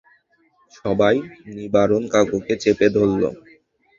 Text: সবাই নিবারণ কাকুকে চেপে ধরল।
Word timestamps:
সবাই 0.73 1.15
নিবারণ 1.53 2.03
কাকুকে 2.13 2.53
চেপে 2.63 2.87
ধরল। 2.95 3.21